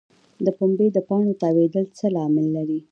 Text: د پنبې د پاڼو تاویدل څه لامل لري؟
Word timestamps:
د 0.45 0.47
پنبې 0.57 0.87
د 0.95 0.99
پاڼو 1.07 1.39
تاویدل 1.43 1.85
څه 1.97 2.05
لامل 2.15 2.47
لري؟ 2.57 2.77